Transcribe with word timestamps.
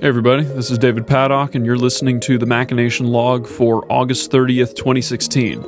Hey 0.00 0.06
everybody, 0.06 0.44
this 0.44 0.70
is 0.70 0.78
David 0.78 1.08
Paddock, 1.08 1.56
and 1.56 1.66
you're 1.66 1.76
listening 1.76 2.20
to 2.20 2.38
the 2.38 2.46
Machination 2.46 3.08
Log 3.08 3.48
for 3.48 3.84
August 3.90 4.30
30th, 4.30 4.76
2016. 4.76 5.58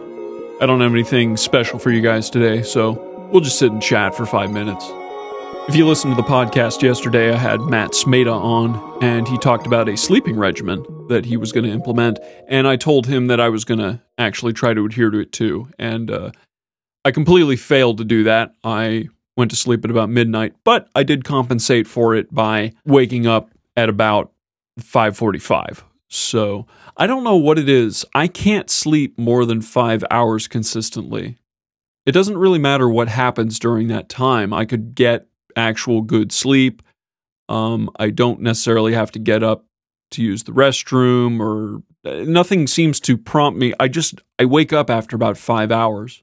I 0.60 0.66
don't 0.66 0.80
have 0.80 0.92
anything 0.92 1.36
special 1.36 1.80
for 1.80 1.90
you 1.90 2.00
guys 2.00 2.30
today, 2.30 2.62
so 2.62 2.92
we'll 3.32 3.40
just 3.40 3.58
sit 3.58 3.72
and 3.72 3.82
chat 3.82 4.14
for 4.14 4.26
five 4.26 4.52
minutes. 4.52 4.88
If 5.68 5.74
you 5.74 5.84
listened 5.84 6.14
to 6.14 6.22
the 6.22 6.28
podcast 6.28 6.80
yesterday, 6.80 7.32
I 7.32 7.36
had 7.38 7.60
Matt 7.62 7.90
Smeda 7.90 8.32
on, 8.32 9.02
and 9.02 9.26
he 9.26 9.36
talked 9.36 9.66
about 9.66 9.88
a 9.88 9.96
sleeping 9.96 10.36
regimen 10.36 10.84
that 11.08 11.24
he 11.24 11.36
was 11.36 11.50
going 11.50 11.64
to 11.64 11.72
implement, 11.72 12.20
and 12.46 12.68
I 12.68 12.76
told 12.76 13.08
him 13.08 13.26
that 13.26 13.40
I 13.40 13.48
was 13.48 13.64
going 13.64 13.80
to 13.80 14.00
actually 14.16 14.52
try 14.52 14.74
to 14.74 14.86
adhere 14.86 15.10
to 15.10 15.18
it 15.18 15.32
too. 15.32 15.68
And 15.76 16.08
uh, 16.08 16.30
I 17.04 17.10
completely 17.10 17.56
failed 17.56 17.98
to 17.98 18.04
do 18.04 18.22
that. 18.22 18.54
I 18.62 19.08
went 19.36 19.50
to 19.50 19.56
sleep 19.56 19.84
at 19.84 19.90
about 19.90 20.08
midnight, 20.08 20.54
but 20.62 20.88
I 20.94 21.02
did 21.02 21.24
compensate 21.24 21.88
for 21.88 22.14
it 22.14 22.32
by 22.32 22.74
waking 22.84 23.26
up 23.26 23.50
at 23.80 23.88
about 23.88 24.32
5:45. 24.78 25.84
So, 26.08 26.66
I 26.96 27.06
don't 27.06 27.24
know 27.24 27.36
what 27.36 27.58
it 27.58 27.68
is. 27.68 28.04
I 28.14 28.26
can't 28.26 28.68
sleep 28.68 29.16
more 29.16 29.44
than 29.44 29.60
5 29.60 30.04
hours 30.10 30.48
consistently. 30.48 31.38
It 32.04 32.12
doesn't 32.12 32.38
really 32.38 32.58
matter 32.58 32.88
what 32.88 33.08
happens 33.08 33.58
during 33.58 33.88
that 33.88 34.08
time. 34.08 34.52
I 34.52 34.64
could 34.64 34.94
get 34.94 35.28
actual 35.54 36.02
good 36.02 36.32
sleep. 36.32 36.82
Um, 37.48 37.90
I 37.96 38.10
don't 38.10 38.40
necessarily 38.40 38.92
have 38.94 39.12
to 39.12 39.18
get 39.18 39.42
up 39.42 39.66
to 40.12 40.22
use 40.22 40.42
the 40.42 40.52
restroom 40.52 41.38
or 41.38 41.82
uh, 42.04 42.24
nothing 42.24 42.66
seems 42.66 42.98
to 43.00 43.16
prompt 43.16 43.58
me. 43.58 43.72
I 43.78 43.86
just 43.86 44.20
I 44.38 44.46
wake 44.46 44.72
up 44.72 44.90
after 44.90 45.14
about 45.14 45.38
5 45.38 45.70
hours. 45.70 46.22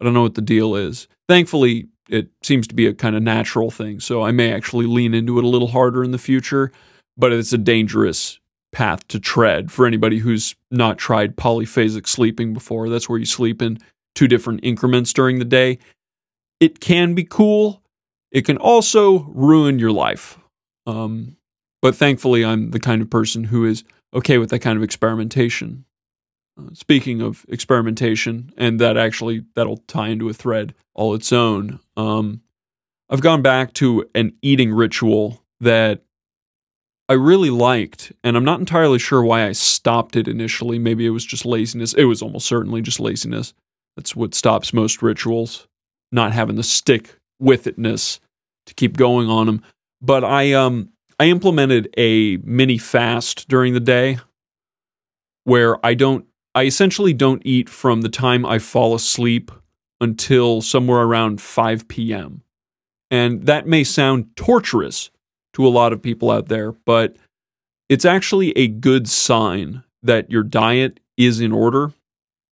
I 0.00 0.04
don't 0.04 0.14
know 0.14 0.22
what 0.22 0.36
the 0.36 0.42
deal 0.42 0.76
is. 0.76 1.08
Thankfully, 1.28 1.88
it 2.08 2.28
seems 2.42 2.68
to 2.68 2.74
be 2.74 2.86
a 2.86 2.94
kind 2.94 3.16
of 3.16 3.22
natural 3.22 3.70
thing, 3.70 3.98
so 3.98 4.22
I 4.22 4.30
may 4.30 4.52
actually 4.52 4.86
lean 4.86 5.14
into 5.14 5.38
it 5.38 5.44
a 5.44 5.48
little 5.48 5.68
harder 5.68 6.04
in 6.04 6.12
the 6.12 6.18
future 6.18 6.70
but 7.16 7.32
it's 7.32 7.52
a 7.52 7.58
dangerous 7.58 8.38
path 8.72 9.06
to 9.08 9.20
tread 9.20 9.70
for 9.70 9.86
anybody 9.86 10.18
who's 10.18 10.54
not 10.70 10.98
tried 10.98 11.36
polyphasic 11.36 12.06
sleeping 12.08 12.52
before. 12.52 12.88
That's 12.88 13.08
where 13.08 13.18
you 13.18 13.26
sleep 13.26 13.62
in 13.62 13.78
two 14.14 14.28
different 14.28 14.60
increments 14.62 15.12
during 15.12 15.38
the 15.38 15.44
day. 15.44 15.78
It 16.60 16.80
can 16.80 17.14
be 17.14 17.24
cool. 17.24 17.82
It 18.32 18.44
can 18.44 18.56
also 18.58 19.20
ruin 19.34 19.78
your 19.78 19.92
life. 19.92 20.38
Um, 20.86 21.36
but 21.80 21.94
thankfully, 21.94 22.44
I'm 22.44 22.70
the 22.70 22.80
kind 22.80 23.00
of 23.00 23.10
person 23.10 23.44
who 23.44 23.64
is 23.64 23.84
okay 24.12 24.38
with 24.38 24.50
that 24.50 24.60
kind 24.60 24.76
of 24.76 24.82
experimentation. 24.82 25.84
Uh, 26.58 26.72
speaking 26.72 27.20
of 27.20 27.44
experimentation, 27.48 28.52
and 28.56 28.80
that 28.80 28.96
actually 28.96 29.44
that'll 29.54 29.78
tie 29.88 30.08
into 30.08 30.28
a 30.28 30.32
thread 30.32 30.74
all 30.94 31.14
its 31.14 31.32
own. 31.32 31.80
Um, 31.96 32.42
I've 33.10 33.20
gone 33.20 33.42
back 33.42 33.72
to 33.74 34.08
an 34.14 34.32
eating 34.40 34.72
ritual 34.72 35.42
that 35.60 36.02
I 37.08 37.12
really 37.14 37.50
liked, 37.50 38.12
and 38.22 38.36
I'm 38.36 38.44
not 38.44 38.60
entirely 38.60 38.98
sure 38.98 39.22
why 39.22 39.46
I 39.46 39.52
stopped 39.52 40.16
it 40.16 40.26
initially. 40.26 40.78
Maybe 40.78 41.04
it 41.04 41.10
was 41.10 41.24
just 41.24 41.44
laziness. 41.44 41.92
It 41.92 42.04
was 42.04 42.22
almost 42.22 42.46
certainly 42.46 42.80
just 42.80 42.98
laziness. 42.98 43.52
That's 43.96 44.16
what 44.16 44.34
stops 44.34 44.72
most 44.72 45.02
rituals, 45.02 45.68
not 46.10 46.32
having 46.32 46.56
the 46.56 46.62
stick 46.62 47.18
with 47.38 47.64
itness 47.64 48.20
to 48.66 48.74
keep 48.74 48.96
going 48.96 49.28
on 49.28 49.46
them. 49.46 49.62
But 50.00 50.24
I 50.24 50.52
um 50.52 50.90
I 51.20 51.26
implemented 51.26 51.92
a 51.96 52.38
mini 52.38 52.78
fast 52.78 53.48
during 53.48 53.74
the 53.74 53.80
day 53.80 54.18
where 55.44 55.84
I 55.84 55.94
don't 55.94 56.26
I 56.54 56.64
essentially 56.64 57.12
don't 57.12 57.42
eat 57.44 57.68
from 57.68 58.00
the 58.00 58.08
time 58.08 58.46
I 58.46 58.58
fall 58.58 58.94
asleep 58.94 59.50
until 60.00 60.62
somewhere 60.62 61.02
around 61.02 61.40
5 61.40 61.88
p.m. 61.88 62.42
And 63.10 63.46
that 63.46 63.66
may 63.66 63.84
sound 63.84 64.34
torturous 64.36 65.10
to 65.54 65.66
a 65.66 65.68
lot 65.68 65.92
of 65.92 66.02
people 66.02 66.30
out 66.30 66.48
there, 66.48 66.72
but 66.72 67.16
it's 67.88 68.04
actually 68.04 68.50
a 68.52 68.68
good 68.68 69.08
sign 69.08 69.82
that 70.02 70.30
your 70.30 70.42
diet 70.42 71.00
is 71.16 71.40
in 71.40 71.52
order 71.52 71.92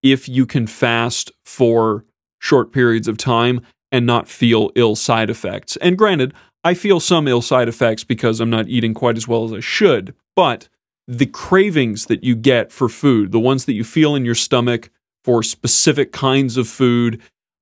if 0.03 0.29
you 0.29 0.47
can 0.47 0.67
fast 0.67 1.31
for 1.45 2.05
short 2.41 2.73
periods 2.73 3.07
of 3.07 3.17
time 3.17 3.61
and 3.93 4.07
not 4.07 4.29
feel 4.29 4.71
ill 4.75 4.97
side 4.97 5.31
effects. 5.31 5.77
And 5.77 5.99
granted, 5.99 6.35
I 6.65 6.75
feel 6.75 7.01
some 7.01 7.29
ill 7.29 7.43
side 7.43 7.69
effects 7.69 8.05
because 8.05 8.41
I'm 8.41 8.51
not 8.51 8.69
eating 8.69 8.95
quite 8.95 9.17
as 9.17 9.29
well 9.29 9.45
as 9.45 9.53
I 9.53 9.61
should, 9.61 10.15
but 10.35 10.69
the 11.07 11.27
cravings 11.27 12.07
that 12.07 12.25
you 12.25 12.35
get 12.35 12.73
for 12.73 12.89
food, 12.89 13.33
the 13.33 13.41
ones 13.41 13.65
that 13.67 13.75
you 13.75 13.85
feel 13.85 14.15
in 14.15 14.25
your 14.25 14.35
stomach 14.35 14.91
for 15.25 15.43
specific 15.43 16.13
kinds 16.13 16.57
of 16.57 16.69
food, 16.69 17.21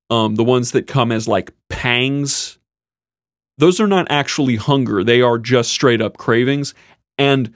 um, 0.09 0.37
the 0.37 0.44
ones 0.44 0.72
that 0.72 0.87
come 0.87 1.12
as 1.12 1.26
like 1.26 1.53
pangs 1.69 2.59
those 3.60 3.81
are 3.81 3.87
not 3.87 4.06
actually 4.10 4.56
hunger, 4.56 5.04
they 5.04 5.22
are 5.22 5.38
just 5.38 5.71
straight 5.71 6.00
up 6.00 6.16
cravings. 6.16 6.75
And 7.19 7.53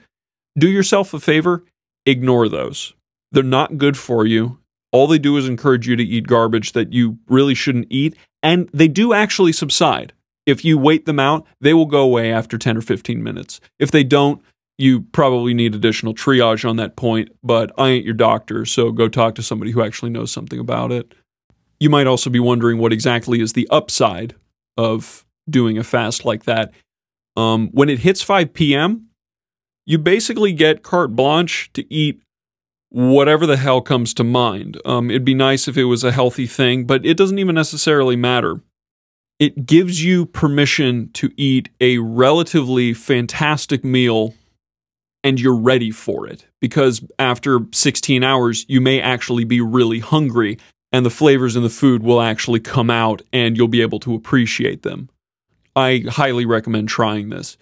do 0.57 0.69
yourself 0.69 1.13
a 1.13 1.19
favor, 1.19 1.63
ignore 2.05 2.47
those. 2.47 2.93
They're 3.31 3.43
not 3.43 3.77
good 3.77 3.97
for 3.97 4.25
you. 4.25 4.59
All 4.91 5.07
they 5.07 5.19
do 5.19 5.35
is 5.35 5.47
encourage 5.47 5.87
you 5.87 5.95
to 5.95 6.03
eat 6.03 6.27
garbage 6.27 6.71
that 6.71 6.93
you 6.93 7.17
really 7.27 7.55
shouldn't 7.55 7.87
eat, 7.89 8.15
and 8.41 8.69
they 8.73 8.87
do 8.87 9.11
actually 9.11 9.51
subside. 9.51 10.13
If 10.45 10.63
you 10.63 10.77
wait 10.77 11.05
them 11.05 11.19
out, 11.19 11.45
they 11.59 11.73
will 11.73 11.87
go 11.87 12.01
away 12.01 12.31
after 12.31 12.57
10 12.57 12.77
or 12.77 12.81
15 12.81 13.21
minutes. 13.21 13.59
If 13.79 13.91
they 13.91 14.03
don't, 14.03 14.41
you 14.77 15.01
probably 15.01 15.53
need 15.53 15.73
additional 15.73 16.13
triage 16.13 16.69
on 16.69 16.75
that 16.75 16.95
point, 16.95 17.29
but 17.43 17.71
I 17.77 17.89
ain't 17.89 18.05
your 18.05 18.13
doctor, 18.13 18.65
so 18.65 18.91
go 18.91 19.09
talk 19.09 19.35
to 19.35 19.43
somebody 19.43 19.71
who 19.71 19.81
actually 19.81 20.11
knows 20.11 20.31
something 20.31 20.59
about 20.59 20.91
it. 20.91 21.13
You 21.79 21.89
might 21.89 22.07
also 22.07 22.29
be 22.29 22.39
wondering 22.39 22.77
what 22.77 22.93
exactly 22.93 23.41
is 23.41 23.53
the 23.53 23.67
upside 23.71 24.35
of 24.77 25.24
doing 25.49 25.77
a 25.77 25.83
fast 25.83 26.25
like 26.25 26.45
that. 26.45 26.73
Um, 27.35 27.69
when 27.71 27.89
it 27.89 27.99
hits 27.99 28.21
5 28.21 28.53
p.m., 28.53 29.09
you 29.85 29.97
basically 29.97 30.53
get 30.53 30.83
carte 30.83 31.15
blanche 31.15 31.69
to 31.73 31.93
eat 31.93 32.21
whatever 32.89 33.45
the 33.45 33.57
hell 33.57 33.81
comes 33.81 34.13
to 34.15 34.23
mind. 34.23 34.79
Um, 34.85 35.09
it'd 35.09 35.25
be 35.25 35.33
nice 35.33 35.67
if 35.67 35.77
it 35.77 35.83
was 35.83 36.03
a 36.03 36.11
healthy 36.11 36.47
thing, 36.47 36.85
but 36.85 37.05
it 37.05 37.17
doesn't 37.17 37.39
even 37.39 37.55
necessarily 37.55 38.15
matter. 38.15 38.61
It 39.37 39.65
gives 39.65 40.03
you 40.03 40.25
permission 40.25 41.11
to 41.13 41.29
eat 41.35 41.69
a 41.81 41.97
relatively 41.97 42.93
fantastic 42.93 43.83
meal 43.83 44.33
and 45.25 45.41
you're 45.41 45.57
ready 45.57 45.91
for 45.91 46.27
it 46.27 46.45
because 46.61 47.03
after 47.19 47.61
16 47.73 48.23
hours, 48.23 48.65
you 48.69 48.79
may 48.79 49.01
actually 49.01 49.43
be 49.43 49.59
really 49.59 49.99
hungry 49.99 50.57
and 50.91 51.05
the 51.05 51.09
flavors 51.09 51.57
in 51.57 51.63
the 51.63 51.69
food 51.69 52.01
will 52.01 52.21
actually 52.21 52.61
come 52.61 52.89
out 52.89 53.21
and 53.33 53.57
you'll 53.57 53.67
be 53.67 53.81
able 53.81 53.99
to 53.99 54.13
appreciate 54.13 54.83
them. 54.83 55.09
I 55.75 56.03
highly 56.07 56.45
recommend 56.45 56.89
trying 56.89 57.29
this. 57.29 57.57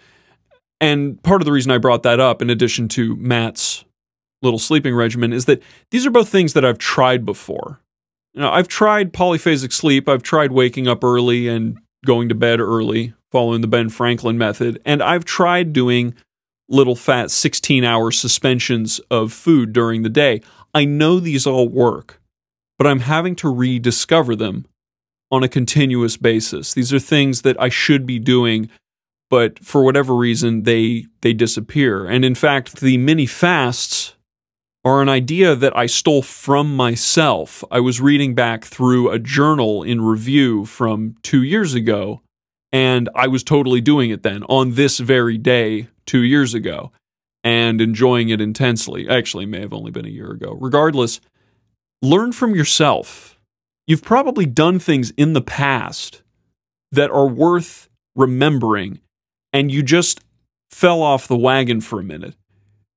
And 0.80 1.22
part 1.24 1.42
of 1.42 1.46
the 1.46 1.52
reason 1.52 1.72
I 1.72 1.78
brought 1.78 2.04
that 2.04 2.20
up, 2.20 2.42
in 2.42 2.50
addition 2.50 2.88
to 2.90 3.16
Matt's 3.16 3.86
little 4.42 4.60
sleeping 4.60 4.94
regimen, 4.94 5.32
is 5.32 5.46
that 5.46 5.64
these 5.92 6.06
are 6.06 6.12
both 6.12 6.30
things 6.30 6.54
that 6.54 6.66
I've 6.66 6.78
tried 6.78 7.26
before. 7.26 7.80
You 8.34 8.42
know, 8.42 8.52
I've 8.52 8.68
tried 8.68 9.14
polyphasic 9.14 9.72
sleep, 9.72 10.10
I've 10.10 10.24
tried 10.24 10.52
waking 10.52 10.88
up 10.88 11.04
early 11.04 11.48
and 11.48 11.78
going 12.06 12.30
to 12.30 12.36
bed 12.36 12.60
early, 12.60 13.14
following 13.32 13.62
the 13.62 13.68
Ben 13.68 13.90
Franklin 13.90 14.38
method, 14.38 14.82
and 14.86 15.02
I've 15.02 15.26
tried 15.26 15.72
doing 15.72 16.14
little 16.68 16.96
fat 16.96 17.32
16 17.32 17.84
hour 17.84 18.12
suspensions 18.12 19.00
of 19.12 19.32
food 19.32 19.74
during 19.74 20.02
the 20.02 20.10
day. 20.10 20.42
I 20.74 20.86
know 20.86 21.20
these 21.20 21.46
all 21.46 21.70
work, 21.70 22.22
but 22.78 22.88
I'm 22.88 23.00
having 23.00 23.36
to 23.38 23.54
rediscover 23.54 24.36
them 24.36 24.66
on 25.34 25.42
a 25.42 25.50
continuous 25.50 26.16
basis. 26.16 26.76
These 26.76 26.94
are 26.94 27.00
things 27.00 27.42
that 27.42 27.60
I 27.60 27.68
should 27.68 28.06
be 28.06 28.20
doing, 28.20 28.70
but 29.32 29.58
for 29.58 29.84
whatever 29.84 30.16
reason 30.16 30.62
they 30.62 31.08
they 31.22 31.34
disappear. 31.34 32.06
And 32.06 32.24
in 32.24 32.36
fact, 32.36 32.82
the 32.82 32.98
mini 32.98 33.26
fasts 33.26 34.14
are 34.86 35.02
an 35.02 35.10
idea 35.10 35.56
that 35.56 35.76
I 35.76 35.88
stole 35.88 36.22
from 36.22 36.76
myself. 36.76 37.64
I 37.72 37.80
was 37.80 38.00
reading 38.00 38.36
back 38.36 38.64
through 38.64 39.10
a 39.10 39.18
journal 39.18 39.82
in 39.82 40.02
review 40.02 40.66
from 40.66 41.16
2 41.24 41.42
years 41.42 41.74
ago 41.74 42.22
and 42.72 43.10
I 43.16 43.28
was 43.28 43.44
totally 43.44 43.82
doing 43.82 44.12
it 44.12 44.22
then 44.22 44.44
on 44.44 44.74
this 44.74 45.00
very 45.00 45.40
day 45.40 45.88
2 46.06 46.22
years 46.22 46.54
ago 46.54 46.92
and 47.44 47.82
enjoying 47.82 48.30
it 48.30 48.40
intensely. 48.40 49.10
Actually, 49.10 49.46
it 49.46 49.50
may 49.50 49.62
have 49.62 49.74
only 49.74 49.90
been 49.90 50.06
a 50.06 50.10
year 50.10 50.32
ago. 50.32 50.58
Regardless, 50.60 51.20
learn 52.04 52.34
from 52.34 52.54
yourself 52.54 53.33
You've 53.88 54.04
probably 54.04 54.46
done 54.46 54.80
things 54.80 55.12
in 55.12 55.34
the 55.34 55.42
past 55.42 56.22
that 56.92 57.12
are 57.12 57.28
worth 57.28 57.90
remembering, 58.16 59.00
and 59.52 59.72
you 59.72 59.84
just 59.84 60.22
fell 60.72 61.02
off 61.02 61.28
the 61.28 61.38
wagon 61.38 61.82
for 61.82 62.00
a 62.00 62.04
minute. 62.04 62.36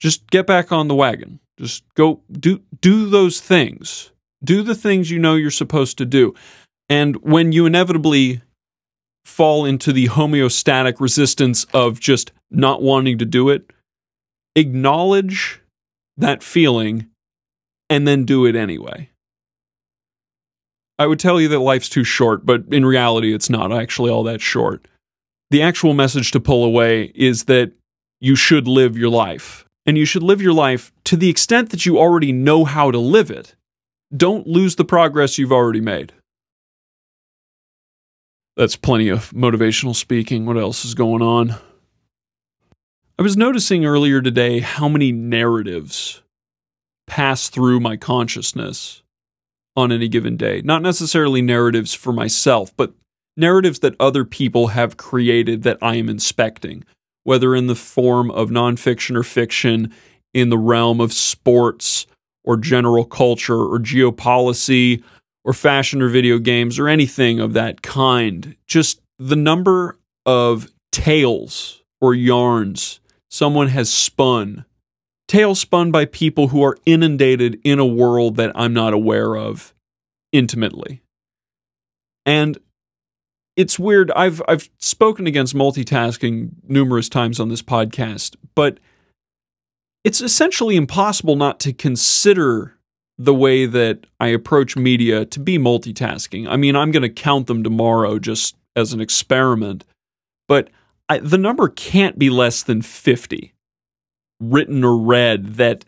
Just 0.01 0.31
get 0.31 0.47
back 0.47 0.71
on 0.73 0.89
the 0.89 0.95
wagon. 0.95 1.41
Just 1.59 1.83
go 1.95 2.21
do 2.31 2.61
do 2.81 3.09
those 3.09 3.41
things. 3.41 4.13
Do 4.45 4.63
the 4.63 4.75
things 4.75 5.11
you 5.11 5.19
know 5.19 5.35
you're 5.35 5.51
supposed 5.51 5.99
to 5.99 6.05
do. 6.05 6.35
And 6.89 7.17
when 7.23 7.53
you 7.53 7.67
inevitably 7.67 8.43
fall 9.25 9.65
into 9.65 9.93
the 9.93 10.07
homeostatic 10.07 11.01
resistance 11.01 11.65
of 11.73 11.99
just 11.99 12.31
not 12.51 12.81
wanting 12.83 13.19
to 13.19 13.25
do 13.25 13.49
it, 13.49 13.73
acknowledge 14.55 15.61
that 16.17 16.43
feeling 16.43 17.09
and 17.91 18.07
then 18.07 18.25
do 18.25 18.47
it 18.47 18.55
anyway. 18.55 19.11
I 20.99 21.07
would 21.07 21.19
tell 21.19 21.41
you 21.41 21.49
that 21.49 21.59
life's 21.59 21.89
too 21.89 22.05
short, 22.05 22.47
but 22.47 22.65
in 22.71 22.85
reality, 22.85 23.35
it's 23.35 23.51
not 23.51 23.73
actually 23.73 24.11
all 24.11 24.25
that 24.25 24.41
short. 24.41 24.89
The 25.51 25.63
actual 25.63 25.95
message 25.95 26.31
to 26.33 26.41
pull 26.41 26.65
away 26.65 27.13
is 27.15 27.45
that 27.45 27.73
you 28.21 28.35
should 28.35 28.67
live 28.67 28.97
your 28.97 29.11
life. 29.11 29.65
And 29.85 29.97
you 29.97 30.05
should 30.05 30.23
live 30.23 30.43
your 30.43 30.53
life 30.53 30.93
to 31.05 31.17
the 31.17 31.31
extent 31.31 31.71
that 31.71 31.87
you 31.87 31.99
already 31.99 32.33
know 32.33 32.65
how 32.65 32.91
to 32.91 32.99
live 32.99 33.31
it. 33.31 33.55
Don't 34.15 34.47
lose 34.47 34.77
the 34.77 34.85
progress 34.85 35.39
you've 35.39 35.53
already 35.53 35.81
made. 35.81 36.13
That's 38.57 38.75
plenty 38.75 39.09
of 39.09 39.31
motivational 39.31 39.95
speaking. 39.95 40.47
What 40.47 40.57
else 40.57 40.85
is 40.85 40.95
going 40.95 41.23
on? 41.23 41.55
I 43.19 43.23
was 43.23 43.37
noticing 43.37 43.85
earlier 43.85 44.21
today 44.21 44.61
how 44.61 44.89
many 44.89 45.13
narratives 45.13 46.23
pass 47.07 47.49
through 47.49 47.81
my 47.81 47.97
consciousness 47.97 49.03
on 49.77 49.93
any 49.93 50.09
given 50.09 50.37
day. 50.37 50.63
Not 50.65 50.83
necessarily 50.83 51.43
narratives 51.43 51.95
for 51.95 52.13
myself, 52.13 52.75
but 52.77 52.93
narratives 53.37 53.81
that 53.81 53.95
other 54.01 54.25
people 54.25 54.69
have 54.69 54.97
created 54.97 55.63
that 55.63 55.79
I 55.83 55.97
am 55.97 56.09
inspecting, 56.09 56.85
whether 57.25 57.55
in 57.55 57.67
the 57.67 57.75
form 57.75 58.31
of 58.31 58.51
nonfiction 58.51 59.17
or 59.17 59.23
fiction, 59.23 59.93
in 60.33 60.49
the 60.51 60.59
realm 60.59 61.01
of 61.01 61.13
sports 61.13 62.07
or 62.45 62.57
general 62.57 63.05
culture 63.05 63.61
or 63.61 63.79
geopolicy 63.79 65.03
or 65.45 65.53
fashion 65.53 66.03
or 66.03 66.09
video 66.09 66.39
games 66.39 66.79
or 66.79 66.89
anything 66.89 67.41
of 67.41 67.53
that 67.53 67.83
kind. 67.83 68.57
Just 68.67 69.01
the 69.19 69.37
number 69.37 69.97
of 70.25 70.69
tales 70.93 71.83
or 72.01 72.15
yarns 72.15 73.01
someone 73.31 73.69
has 73.69 73.93
spun, 73.93 74.65
tales 75.29 75.61
spun 75.61 75.91
by 75.91 76.05
people 76.05 76.49
who 76.49 76.63
are 76.63 76.77
inundated 76.87 77.61
in 77.65 77.79
a 77.79 77.87
world 77.87 78.37
that 78.37 78.53
I'm 78.55 78.73
not 78.73 78.93
aware 78.93 79.37
of 79.37 79.75
intimately. 80.33 81.03
And 82.25 82.59
it's 83.57 83.79
weird. 83.79 84.11
I've 84.13 84.43
I've 84.49 84.69
spoken 84.79 85.27
against 85.27 85.55
multitasking 85.55 86.51
numerous 86.69 87.09
times 87.09 87.41
on 87.41 87.49
this 87.49 87.63
podcast, 87.63 88.37
but 88.55 88.79
it's 90.05 90.21
essentially 90.21 90.77
impossible 90.77 91.37
not 91.37 91.59
to 91.61 91.73
consider 91.73 92.75
the 93.19 93.35
way 93.35 93.65
that 93.65 94.07
I 94.21 94.29
approach 94.29 94.77
media 94.77 95.25
to 95.25 95.41
be 95.41 95.59
multitasking. 95.59 96.47
I 96.49 96.57
mean, 96.57 96.77
I'm 96.77 96.91
going 96.91 97.03
to 97.03 97.09
count 97.09 97.47
them 97.47 97.65
tomorrow 97.65 98.19
just 98.19 98.57
as 98.77 98.93
an 98.93 99.01
experiment, 99.01 99.85
but 100.49 100.69
I, 101.09 101.19
the 101.19 101.39
number 101.39 101.69
can't 101.69 102.19
be 102.19 102.29
less 102.29 102.63
than 102.63 102.83
50 102.83 103.55
written 104.41 104.85
or 104.85 104.97
read 104.97 105.55
that 105.55 105.85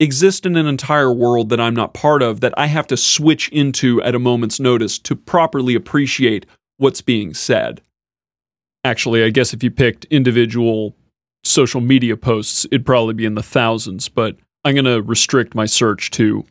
exist 0.00 0.44
in 0.44 0.56
an 0.56 0.66
entire 0.66 1.12
world 1.12 1.48
that 1.48 1.60
I'm 1.60 1.74
not 1.74 1.94
part 1.94 2.22
of 2.22 2.40
that 2.40 2.54
I 2.58 2.66
have 2.66 2.86
to 2.88 2.96
switch 2.96 3.48
into 3.50 4.02
at 4.02 4.14
a 4.14 4.18
moment's 4.18 4.60
notice 4.60 4.98
to 5.00 5.16
properly 5.16 5.74
appreciate 5.74 6.46
what's 6.78 7.00
being 7.00 7.34
said. 7.34 7.80
Actually, 8.82 9.24
I 9.24 9.30
guess 9.30 9.54
if 9.54 9.62
you 9.62 9.70
picked 9.70 10.04
individual 10.06 10.94
social 11.42 11.80
media 11.80 12.16
posts, 12.16 12.66
it'd 12.66 12.86
probably 12.86 13.14
be 13.14 13.24
in 13.24 13.34
the 13.34 13.42
thousands, 13.42 14.08
but 14.08 14.36
I'm 14.64 14.74
going 14.74 14.84
to 14.84 15.02
restrict 15.02 15.54
my 15.54 15.66
search 15.66 16.10
to 16.12 16.44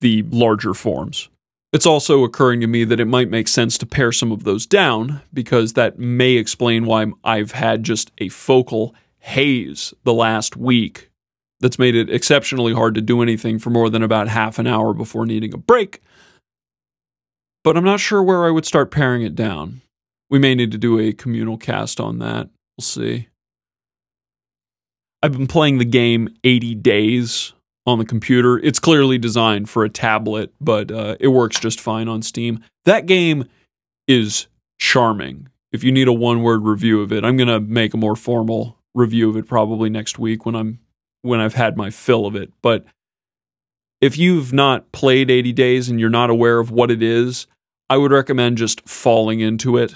the 0.00 0.22
larger 0.30 0.74
forms. 0.74 1.28
It's 1.72 1.86
also 1.86 2.22
occurring 2.22 2.60
to 2.60 2.66
me 2.68 2.84
that 2.84 3.00
it 3.00 3.06
might 3.06 3.30
make 3.30 3.48
sense 3.48 3.76
to 3.78 3.86
pare 3.86 4.12
some 4.12 4.30
of 4.30 4.44
those 4.44 4.64
down 4.64 5.22
because 5.32 5.72
that 5.72 5.98
may 5.98 6.34
explain 6.34 6.84
why 6.84 7.06
I've 7.24 7.50
had 7.50 7.82
just 7.82 8.12
a 8.18 8.28
focal 8.28 8.94
haze 9.24 9.94
the 10.04 10.12
last 10.12 10.56
week 10.56 11.10
that's 11.60 11.78
made 11.78 11.94
it 11.94 12.10
exceptionally 12.10 12.74
hard 12.74 12.94
to 12.94 13.00
do 13.00 13.22
anything 13.22 13.58
for 13.58 13.70
more 13.70 13.88
than 13.88 14.02
about 14.02 14.28
half 14.28 14.58
an 14.58 14.66
hour 14.66 14.92
before 14.92 15.24
needing 15.24 15.54
a 15.54 15.58
break 15.58 16.02
but 17.64 17.78
I'm 17.78 17.84
not 17.84 17.98
sure 17.98 18.22
where 18.22 18.44
I 18.44 18.50
would 18.50 18.66
start 18.66 18.90
paring 18.90 19.22
it 19.22 19.34
down. 19.34 19.80
We 20.30 20.38
may 20.38 20.54
need 20.54 20.70
to 20.72 20.78
do 20.78 21.00
a 21.00 21.12
communal 21.12 21.56
cast 21.56 21.98
on 21.98 22.18
that. 22.18 22.48
We'll 22.76 22.82
see. 22.82 23.28
I've 25.22 25.32
been 25.32 25.46
playing 25.46 25.78
the 25.78 25.86
game 25.86 26.28
80 26.44 26.74
Days 26.76 27.54
on 27.86 27.98
the 27.98 28.04
computer. 28.04 28.58
It's 28.58 28.78
clearly 28.78 29.16
designed 29.16 29.70
for 29.70 29.84
a 29.84 29.88
tablet, 29.88 30.52
but 30.60 30.92
uh, 30.92 31.16
it 31.18 31.28
works 31.28 31.58
just 31.58 31.80
fine 31.80 32.08
on 32.08 32.20
Steam. 32.20 32.62
That 32.84 33.06
game 33.06 33.46
is 34.06 34.46
charming. 34.78 35.48
If 35.72 35.82
you 35.82 35.90
need 35.90 36.08
a 36.08 36.12
one 36.12 36.42
word 36.42 36.62
review 36.64 37.00
of 37.00 37.12
it, 37.12 37.24
I'm 37.24 37.36
going 37.38 37.48
to 37.48 37.60
make 37.60 37.94
a 37.94 37.98
more 37.98 38.16
formal 38.16 38.78
review 38.94 39.28
of 39.28 39.36
it 39.36 39.46
probably 39.46 39.90
next 39.90 40.18
week 40.18 40.46
when 40.46 40.54
I'm 40.54 40.78
when 41.22 41.40
I've 41.40 41.54
had 41.54 41.76
my 41.76 41.90
fill 41.90 42.26
of 42.26 42.36
it. 42.36 42.52
But 42.62 42.84
if 44.00 44.18
you've 44.18 44.52
not 44.52 44.92
played 44.92 45.30
80 45.30 45.52
Days 45.52 45.88
and 45.88 45.98
you're 45.98 46.10
not 46.10 46.30
aware 46.30 46.58
of 46.60 46.70
what 46.70 46.90
it 46.90 47.02
is, 47.02 47.46
I 47.88 47.96
would 47.96 48.12
recommend 48.12 48.58
just 48.58 48.86
falling 48.88 49.40
into 49.40 49.76
it. 49.78 49.94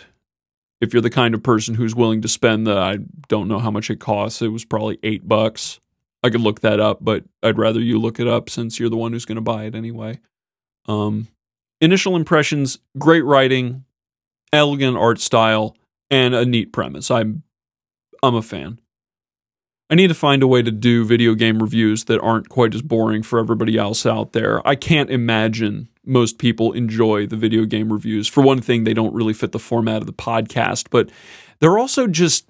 If 0.80 0.92
you're 0.92 1.02
the 1.02 1.10
kind 1.10 1.34
of 1.34 1.42
person 1.42 1.74
who's 1.74 1.94
willing 1.94 2.22
to 2.22 2.28
spend 2.28 2.66
the, 2.66 2.78
I 2.78 2.98
don't 3.28 3.48
know 3.48 3.58
how 3.58 3.70
much 3.70 3.90
it 3.90 4.00
costs. 4.00 4.40
It 4.40 4.48
was 4.48 4.64
probably 4.64 4.98
eight 5.02 5.28
bucks. 5.28 5.80
I 6.22 6.30
could 6.30 6.40
look 6.40 6.60
that 6.60 6.80
up, 6.80 6.98
but 7.00 7.24
I'd 7.42 7.58
rather 7.58 7.80
you 7.80 7.98
look 7.98 8.18
it 8.18 8.26
up 8.26 8.48
since 8.48 8.78
you're 8.78 8.88
the 8.88 8.96
one 8.96 9.12
who's 9.12 9.24
going 9.24 9.36
to 9.36 9.42
buy 9.42 9.64
it 9.64 9.74
anyway. 9.74 10.18
Um, 10.86 11.28
initial 11.80 12.16
impressions: 12.16 12.78
great 12.98 13.24
writing, 13.24 13.84
elegant 14.52 14.96
art 14.96 15.20
style, 15.20 15.76
and 16.10 16.34
a 16.34 16.44
neat 16.44 16.72
premise. 16.72 17.10
I'm, 17.10 17.42
I'm 18.22 18.34
a 18.34 18.42
fan. 18.42 18.80
I 19.90 19.94
need 19.94 20.08
to 20.08 20.14
find 20.14 20.42
a 20.42 20.46
way 20.46 20.62
to 20.62 20.70
do 20.70 21.04
video 21.04 21.34
game 21.34 21.62
reviews 21.62 22.04
that 22.04 22.20
aren't 22.20 22.50
quite 22.50 22.74
as 22.74 22.82
boring 22.82 23.22
for 23.22 23.38
everybody 23.38 23.78
else 23.78 24.04
out 24.04 24.32
there. 24.32 24.66
I 24.68 24.74
can't 24.74 25.10
imagine 25.10 25.88
most 26.04 26.38
people 26.38 26.72
enjoy 26.72 27.26
the 27.26 27.36
video 27.36 27.64
game 27.64 27.92
reviews. 27.92 28.28
For 28.28 28.42
one 28.42 28.60
thing, 28.60 28.84
they 28.84 28.94
don't 28.94 29.14
really 29.14 29.32
fit 29.32 29.52
the 29.52 29.58
format 29.58 30.02
of 30.02 30.06
the 30.06 30.12
podcast, 30.12 30.88
but 30.90 31.10
they're 31.60 31.78
also 31.78 32.06
just 32.06 32.48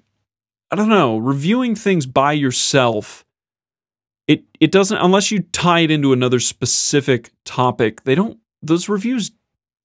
I 0.71 0.75
don't 0.75 0.89
know, 0.89 1.17
reviewing 1.17 1.73
things 1.75 2.05
by 2.05 2.33
yourself. 2.33 3.25
It 4.27 4.43
it 4.59 4.71
doesn't 4.71 4.97
unless 4.97 5.31
you 5.31 5.39
tie 5.39 5.79
it 5.79 5.91
into 5.91 6.13
another 6.13 6.39
specific 6.39 7.31
topic. 7.45 8.03
They 8.03 8.15
don't 8.15 8.37
those 8.61 8.89
reviews 8.89 9.31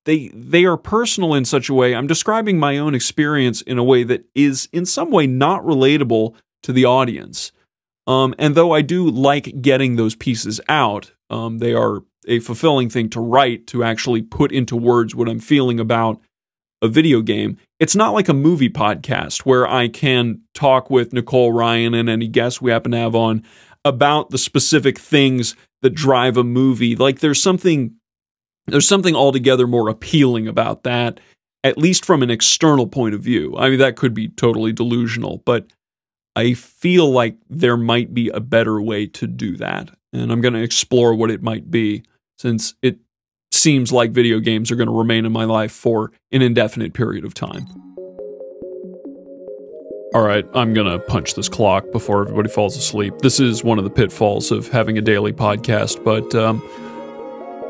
they 0.04 0.28
they 0.34 0.64
are 0.64 0.76
personal 0.76 1.34
in 1.34 1.44
such 1.44 1.68
a 1.68 1.74
way. 1.74 1.94
I'm 1.94 2.06
describing 2.06 2.58
my 2.58 2.78
own 2.78 2.94
experience 2.94 3.62
in 3.62 3.78
a 3.78 3.84
way 3.84 4.02
that 4.04 4.24
is 4.34 4.68
in 4.72 4.84
some 4.84 5.10
way 5.10 5.26
not 5.26 5.62
relatable 5.62 6.34
to 6.64 6.72
the 6.72 6.84
audience. 6.84 7.52
Um, 8.06 8.34
and 8.38 8.54
though 8.54 8.72
I 8.72 8.82
do 8.82 9.08
like 9.08 9.62
getting 9.62 9.96
those 9.96 10.14
pieces 10.14 10.60
out, 10.68 11.12
um, 11.30 11.58
they 11.58 11.72
are 11.72 12.02
a 12.26 12.40
fulfilling 12.40 12.90
thing 12.90 13.08
to 13.10 13.20
write 13.20 13.66
to 13.68 13.84
actually 13.84 14.22
put 14.22 14.52
into 14.52 14.76
words 14.76 15.14
what 15.14 15.28
I'm 15.28 15.40
feeling 15.40 15.80
about 15.80 16.20
a 16.82 16.88
video 16.88 17.22
game. 17.22 17.56
It's 17.80 17.96
not 17.96 18.12
like 18.12 18.28
a 18.28 18.34
movie 18.34 18.68
podcast 18.68 19.40
where 19.40 19.66
I 19.66 19.88
can 19.88 20.40
talk 20.54 20.90
with 20.90 21.12
Nicole 21.12 21.52
Ryan 21.52 21.94
and 21.94 22.08
any 22.08 22.28
guests 22.28 22.60
we 22.60 22.70
happen 22.70 22.92
to 22.92 22.98
have 22.98 23.14
on 23.14 23.42
about 23.84 24.30
the 24.30 24.38
specific 24.38 24.98
things 24.98 25.54
that 25.82 25.94
drive 25.94 26.36
a 26.36 26.44
movie. 26.44 26.96
Like 26.96 27.20
there's 27.20 27.42
something 27.42 27.94
there's 28.66 28.88
something 28.88 29.14
altogether 29.14 29.66
more 29.66 29.90
appealing 29.90 30.48
about 30.48 30.84
that, 30.84 31.20
at 31.62 31.76
least 31.76 32.06
from 32.06 32.22
an 32.22 32.30
external 32.30 32.86
point 32.86 33.14
of 33.14 33.20
view. 33.20 33.54
I 33.56 33.68
mean 33.68 33.78
that 33.78 33.96
could 33.96 34.14
be 34.14 34.28
totally 34.28 34.72
delusional, 34.72 35.42
but 35.44 35.66
I 36.36 36.54
feel 36.54 37.10
like 37.10 37.36
there 37.48 37.76
might 37.76 38.12
be 38.12 38.28
a 38.28 38.40
better 38.40 38.80
way 38.80 39.06
to 39.06 39.26
do 39.26 39.56
that. 39.58 39.90
And 40.12 40.32
I'm 40.32 40.40
going 40.40 40.54
to 40.54 40.62
explore 40.62 41.14
what 41.14 41.30
it 41.30 41.42
might 41.42 41.70
be 41.70 42.02
since 42.38 42.74
it 42.82 42.98
seems 43.52 43.92
like 43.92 44.10
video 44.10 44.40
games 44.40 44.70
are 44.70 44.76
going 44.76 44.88
to 44.88 44.96
remain 44.96 45.24
in 45.24 45.32
my 45.32 45.44
life 45.44 45.72
for 45.72 46.12
an 46.32 46.42
indefinite 46.42 46.92
period 46.92 47.24
of 47.24 47.34
time. 47.34 47.66
All 50.12 50.22
right, 50.22 50.46
I'm 50.54 50.74
going 50.74 50.86
to 50.86 50.98
punch 51.06 51.34
this 51.34 51.48
clock 51.48 51.90
before 51.90 52.22
everybody 52.22 52.48
falls 52.48 52.76
asleep. 52.76 53.18
This 53.18 53.40
is 53.40 53.64
one 53.64 53.78
of 53.78 53.84
the 53.84 53.90
pitfalls 53.90 54.52
of 54.52 54.68
having 54.68 54.96
a 54.96 55.00
daily 55.00 55.32
podcast, 55.32 56.04
but 56.04 56.34
um, 56.36 56.62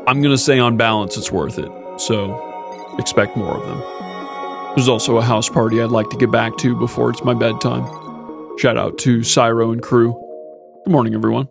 I'm 0.07 0.21
going 0.21 0.35
to 0.35 0.37
say 0.37 0.59
on 0.59 0.77
balance 0.77 1.17
it's 1.17 1.31
worth 1.31 1.57
it. 1.57 1.71
So 1.99 2.95
expect 2.99 3.35
more 3.35 3.57
of 3.57 3.65
them. 3.65 4.75
There's 4.75 4.89
also 4.89 5.17
a 5.17 5.23
house 5.23 5.49
party 5.49 5.81
I'd 5.81 5.89
like 5.89 6.09
to 6.09 6.17
get 6.17 6.29
back 6.29 6.57
to 6.57 6.75
before 6.75 7.09
it's 7.09 7.23
my 7.23 7.33
bedtime. 7.33 8.04
Shout 8.57 8.77
out 8.77 8.97
to 8.99 9.21
Cyro 9.21 9.71
and 9.71 9.81
crew. 9.81 10.13
Good 10.85 10.91
morning, 10.91 11.13
everyone. 11.13 11.49